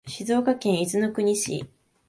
[0.07, 1.69] 静岡県伊豆の国市